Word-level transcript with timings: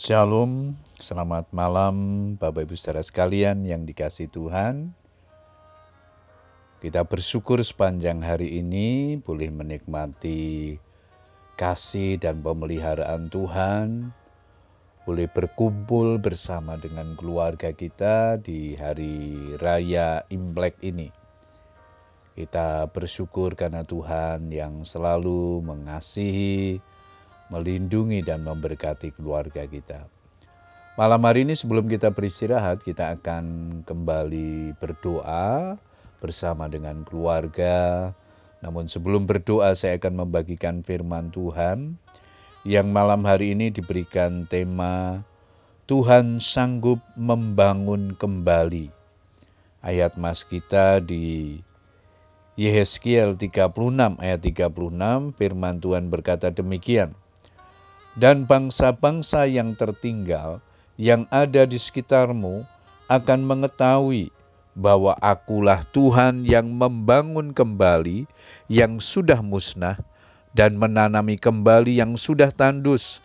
Shalom, 0.00 0.80
selamat 0.96 1.52
malam 1.52 1.92
Bapak 2.40 2.64
Ibu 2.64 2.72
saudara 2.72 3.04
sekalian 3.04 3.68
yang 3.68 3.84
dikasih 3.84 4.32
Tuhan. 4.32 4.96
Kita 6.80 7.04
bersyukur 7.04 7.60
sepanjang 7.60 8.24
hari 8.24 8.64
ini 8.64 9.20
boleh 9.20 9.52
menikmati 9.52 10.80
kasih 11.52 12.16
dan 12.16 12.40
pemeliharaan 12.40 13.28
Tuhan, 13.28 14.16
boleh 15.04 15.28
berkumpul 15.28 16.16
bersama 16.16 16.80
dengan 16.80 17.12
keluarga 17.12 17.68
kita 17.76 18.40
di 18.40 18.80
hari 18.80 19.52
raya 19.60 20.24
Imlek 20.32 20.80
ini. 20.80 21.12
Kita 22.32 22.88
bersyukur 22.88 23.52
karena 23.52 23.84
Tuhan 23.84 24.48
yang 24.48 24.80
selalu 24.80 25.60
mengasihi, 25.60 26.80
melindungi 27.50 28.22
dan 28.22 28.46
memberkati 28.46 29.12
keluarga 29.12 29.66
kita. 29.66 30.06
Malam 30.98 31.22
hari 31.26 31.46
ini 31.46 31.54
sebelum 31.58 31.90
kita 31.90 32.14
beristirahat, 32.14 32.82
kita 32.86 33.14
akan 33.18 33.44
kembali 33.86 34.78
berdoa 34.78 35.78
bersama 36.22 36.70
dengan 36.70 37.02
keluarga. 37.02 38.10
Namun 38.60 38.86
sebelum 38.86 39.24
berdoa 39.24 39.72
saya 39.74 39.96
akan 39.96 40.26
membagikan 40.26 40.84
firman 40.84 41.32
Tuhan 41.32 41.96
yang 42.62 42.92
malam 42.92 43.24
hari 43.24 43.56
ini 43.56 43.72
diberikan 43.72 44.44
tema 44.44 45.24
Tuhan 45.88 46.38
sanggup 46.38 47.00
membangun 47.16 48.14
kembali. 48.14 48.92
Ayat 49.80 50.20
mas 50.20 50.44
kita 50.44 51.00
di 51.00 51.58
Yehezkiel 52.60 53.40
36 53.40 54.20
ayat 54.20 54.40
36 54.44 55.32
firman 55.40 55.80
Tuhan 55.80 56.12
berkata 56.12 56.52
demikian 56.52 57.16
dan 58.18 58.46
bangsa-bangsa 58.46 59.46
yang 59.46 59.74
tertinggal 59.78 60.58
yang 61.00 61.24
ada 61.30 61.64
di 61.64 61.78
sekitarmu 61.80 62.66
akan 63.10 63.40
mengetahui 63.42 64.30
bahwa 64.76 65.18
akulah 65.18 65.82
Tuhan 65.90 66.46
yang 66.46 66.70
membangun 66.70 67.50
kembali 67.50 68.30
yang 68.70 69.02
sudah 69.02 69.42
musnah 69.42 69.98
dan 70.54 70.78
menanami 70.78 71.38
kembali 71.38 71.98
yang 71.98 72.14
sudah 72.14 72.50
tandus. 72.54 73.18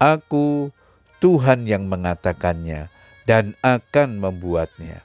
Aku 0.00 0.72
Tuhan 1.20 1.68
yang 1.68 1.84
mengatakannya 1.84 2.88
dan 3.28 3.52
akan 3.60 4.16
membuatnya. 4.16 5.04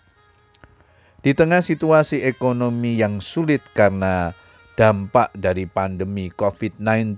Di 1.19 1.33
tengah 1.33 1.59
situasi 1.59 2.21
ekonomi 2.23 3.01
yang 3.01 3.19
sulit 3.19 3.65
karena 3.73 4.31
dampak 4.79 5.33
dari 5.33 5.65
pandemi 5.65 6.29
COVID-19, 6.31 7.17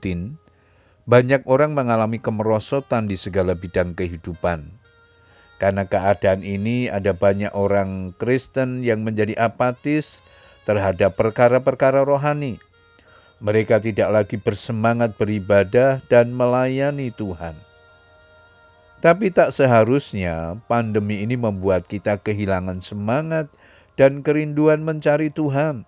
banyak 1.08 1.48
orang 1.48 1.72
mengalami 1.72 2.20
kemerosotan 2.20 3.08
di 3.08 3.16
segala 3.16 3.56
bidang 3.56 3.96
kehidupan. 3.96 4.76
Karena 5.58 5.88
keadaan 5.88 6.44
ini 6.44 6.92
ada 6.92 7.16
banyak 7.16 7.50
orang 7.56 8.14
Kristen 8.20 8.84
yang 8.84 9.02
menjadi 9.02 9.34
apatis 9.40 10.22
terhadap 10.68 11.16
perkara-perkara 11.16 12.04
rohani. 12.04 12.60
Mereka 13.40 13.82
tidak 13.82 14.10
lagi 14.12 14.38
bersemangat 14.38 15.16
beribadah 15.16 16.04
dan 16.12 16.36
melayani 16.36 17.10
Tuhan. 17.16 17.56
Tapi 19.00 19.30
tak 19.32 19.56
seharusnya 19.56 20.60
pandemi 20.68 21.24
ini 21.24 21.40
membuat 21.40 21.88
kita 21.88 22.20
kehilangan 22.20 22.84
semangat 22.84 23.48
dan 23.96 24.26
kerinduan 24.26 24.84
mencari 24.84 25.32
Tuhan. 25.32 25.88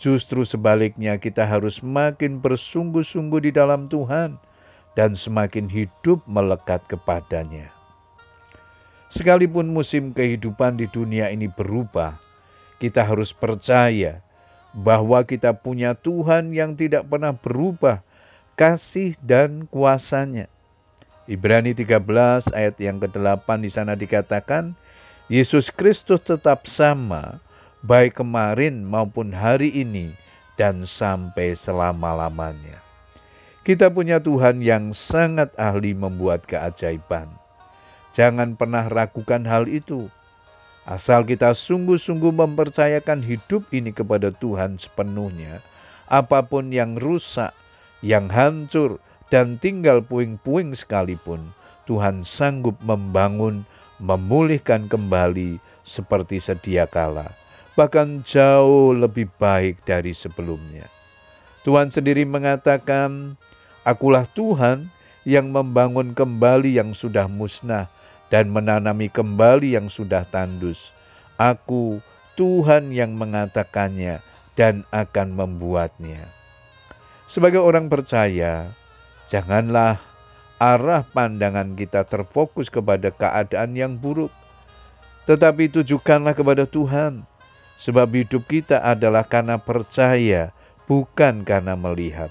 Justru 0.00 0.48
sebaliknya 0.48 1.20
kita 1.20 1.44
harus 1.44 1.84
makin 1.84 2.40
bersungguh-sungguh 2.40 3.40
di 3.44 3.50
dalam 3.52 3.84
Tuhan 3.84 4.40
dan 4.96 5.12
semakin 5.12 5.68
hidup 5.68 6.24
melekat 6.24 6.80
kepadanya. 6.88 7.68
Sekalipun 9.12 9.68
musim 9.68 10.16
kehidupan 10.16 10.80
di 10.80 10.88
dunia 10.88 11.28
ini 11.28 11.52
berubah, 11.52 12.16
kita 12.80 13.04
harus 13.04 13.36
percaya 13.36 14.24
bahwa 14.72 15.20
kita 15.20 15.52
punya 15.52 15.92
Tuhan 15.92 16.54
yang 16.54 16.72
tidak 16.78 17.04
pernah 17.04 17.36
berubah, 17.36 18.00
kasih 18.56 19.18
dan 19.20 19.68
kuasanya. 19.68 20.48
Ibrani 21.28 21.76
13 21.76 22.56
ayat 22.56 22.76
yang 22.80 22.96
ke-8 23.02 23.46
di 23.60 23.70
sana 23.70 23.92
dikatakan, 23.98 24.72
Yesus 25.28 25.68
Kristus 25.68 26.24
tetap 26.24 26.66
sama, 26.66 27.42
baik 27.80 28.20
kemarin 28.20 28.84
maupun 28.84 29.32
hari 29.32 29.72
ini 29.72 30.12
dan 30.60 30.84
sampai 30.84 31.56
selama-lamanya. 31.56 32.84
Kita 33.64 33.88
punya 33.88 34.20
Tuhan 34.20 34.60
yang 34.60 34.92
sangat 34.92 35.52
ahli 35.56 35.96
membuat 35.96 36.44
keajaiban. 36.44 37.28
Jangan 38.12 38.56
pernah 38.56 38.88
ragukan 38.88 39.44
hal 39.48 39.68
itu. 39.68 40.12
Asal 40.84 41.24
kita 41.24 41.52
sungguh-sungguh 41.52 42.32
mempercayakan 42.34 43.24
hidup 43.24 43.68
ini 43.70 43.92
kepada 43.92 44.32
Tuhan 44.32 44.80
sepenuhnya, 44.80 45.60
apa 46.08 46.42
pun 46.44 46.72
yang 46.72 46.96
rusak, 46.96 47.52
yang 48.00 48.32
hancur, 48.32 48.98
dan 49.30 49.60
tinggal 49.60 50.02
puing-puing 50.02 50.74
sekalipun, 50.74 51.54
Tuhan 51.86 52.26
sanggup 52.26 52.80
membangun, 52.82 53.62
memulihkan 54.02 54.90
kembali 54.90 55.62
seperti 55.84 56.42
sedia 56.42 56.88
kala 56.88 57.39
bahkan 57.80 58.20
jauh 58.20 58.92
lebih 58.92 59.32
baik 59.40 59.88
dari 59.88 60.12
sebelumnya. 60.12 60.84
Tuhan 61.64 61.88
sendiri 61.88 62.28
mengatakan, 62.28 63.40
"Akulah 63.88 64.28
Tuhan 64.36 64.92
yang 65.24 65.48
membangun 65.48 66.12
kembali 66.12 66.76
yang 66.76 66.92
sudah 66.92 67.24
musnah 67.24 67.88
dan 68.28 68.52
menanami 68.52 69.08
kembali 69.08 69.80
yang 69.80 69.88
sudah 69.88 70.28
tandus. 70.28 70.92
Aku 71.40 72.04
Tuhan 72.36 72.92
yang 72.92 73.16
mengatakannya 73.16 74.20
dan 74.60 74.84
akan 74.92 75.32
membuatnya." 75.32 76.28
Sebagai 77.24 77.64
orang 77.64 77.88
percaya, 77.88 78.76
janganlah 79.24 80.04
arah 80.60 81.00
pandangan 81.08 81.72
kita 81.72 82.04
terfokus 82.04 82.68
kepada 82.68 83.08
keadaan 83.08 83.72
yang 83.72 83.96
buruk, 83.96 84.28
tetapi 85.24 85.72
tujukanlah 85.72 86.36
kepada 86.36 86.68
Tuhan 86.68 87.24
Sebab 87.80 88.12
hidup 88.12 88.44
kita 88.44 88.84
adalah 88.84 89.24
karena 89.24 89.56
percaya, 89.56 90.52
bukan 90.84 91.48
karena 91.48 91.72
melihat. 91.80 92.28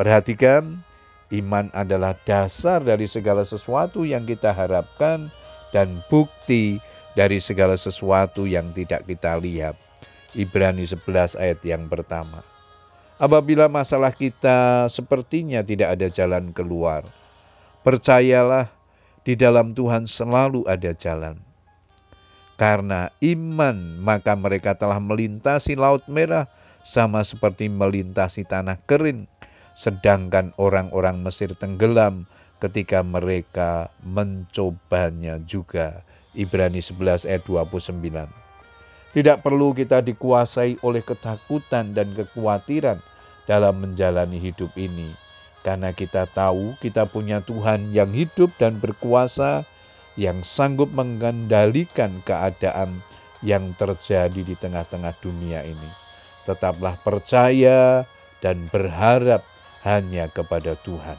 Perhatikan, 0.00 0.80
iman 1.28 1.68
adalah 1.76 2.16
dasar 2.24 2.80
dari 2.80 3.04
segala 3.04 3.44
sesuatu 3.44 4.08
yang 4.08 4.24
kita 4.24 4.48
harapkan 4.56 5.28
dan 5.76 6.00
bukti 6.08 6.80
dari 7.12 7.36
segala 7.36 7.76
sesuatu 7.76 8.48
yang 8.48 8.72
tidak 8.72 9.04
kita 9.04 9.36
lihat. 9.36 9.76
Ibrani 10.32 10.88
11 10.88 11.36
ayat 11.36 11.60
yang 11.60 11.84
pertama. 11.92 12.40
Apabila 13.20 13.68
masalah 13.68 14.16
kita 14.16 14.88
sepertinya 14.88 15.60
tidak 15.60 16.00
ada 16.00 16.08
jalan 16.08 16.48
keluar, 16.56 17.04
percayalah 17.84 18.72
di 19.20 19.36
dalam 19.36 19.76
Tuhan 19.76 20.08
selalu 20.08 20.64
ada 20.64 20.96
jalan. 20.96 21.51
Karena 22.60 23.10
iman, 23.18 23.98
maka 23.98 24.36
mereka 24.38 24.76
telah 24.76 25.00
melintasi 25.02 25.74
Laut 25.74 26.04
Merah 26.06 26.46
sama 26.82 27.22
seperti 27.26 27.66
melintasi 27.66 28.46
tanah 28.46 28.78
kering, 28.86 29.26
sedangkan 29.74 30.54
orang-orang 30.60 31.22
Mesir 31.22 31.54
tenggelam 31.56 32.28
ketika 32.62 33.02
mereka 33.02 33.90
mencobanya 34.06 35.42
juga. 35.42 36.06
Ibrani 36.32 36.80
11 36.80 37.28
ayat 37.28 37.42
29. 37.44 38.30
Tidak 39.12 39.44
perlu 39.44 39.76
kita 39.76 40.00
dikuasai 40.00 40.80
oleh 40.80 41.04
ketakutan 41.04 41.92
dan 41.92 42.16
kekhawatiran 42.16 43.04
dalam 43.44 43.84
menjalani 43.84 44.40
hidup 44.40 44.72
ini, 44.80 45.12
karena 45.60 45.92
kita 45.92 46.24
tahu 46.30 46.78
kita 46.80 47.04
punya 47.04 47.44
Tuhan 47.44 47.92
yang 47.92 48.08
hidup 48.14 48.54
dan 48.56 48.80
berkuasa 48.80 49.68
yang 50.16 50.44
sanggup 50.44 50.92
mengendalikan 50.92 52.20
keadaan 52.22 53.00
yang 53.42 53.74
terjadi 53.74 54.42
di 54.44 54.54
tengah-tengah 54.54 55.12
dunia 55.18 55.66
ini. 55.66 55.90
Tetaplah 56.46 56.98
percaya 57.00 58.06
dan 58.42 58.66
berharap 58.70 59.46
hanya 59.82 60.30
kepada 60.30 60.78
Tuhan. 60.78 61.18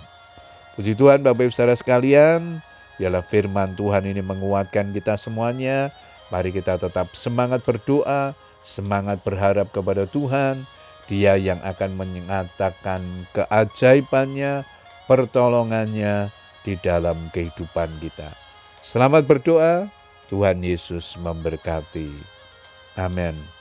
Puji 0.74 0.98
Tuhan 0.98 1.22
Bapak 1.22 1.48
Ibu 1.48 1.54
Saudara 1.54 1.78
sekalian, 1.78 2.64
biarlah 2.98 3.22
firman 3.24 3.78
Tuhan 3.78 4.10
ini 4.10 4.26
menguatkan 4.26 4.90
kita 4.90 5.20
semuanya. 5.20 5.94
Mari 6.34 6.50
kita 6.50 6.82
tetap 6.82 7.14
semangat 7.14 7.62
berdoa, 7.62 8.34
semangat 8.66 9.22
berharap 9.22 9.70
kepada 9.70 10.10
Tuhan. 10.10 10.66
Dia 11.06 11.36
yang 11.36 11.60
akan 11.62 12.00
menyatakan 12.00 13.04
keajaibannya, 13.36 14.64
pertolongannya 15.06 16.32
di 16.64 16.74
dalam 16.80 17.28
kehidupan 17.30 18.00
kita. 18.00 18.43
Selamat 18.84 19.24
berdoa, 19.24 19.88
Tuhan 20.28 20.60
Yesus 20.60 21.16
memberkati. 21.16 22.12
Amin. 23.00 23.53